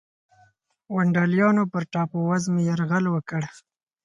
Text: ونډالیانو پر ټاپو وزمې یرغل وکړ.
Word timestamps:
ونډالیانو 0.95 1.63
پر 1.71 1.83
ټاپو 1.93 2.17
وزمې 2.29 2.61
یرغل 2.69 3.05
وکړ. 3.09 3.41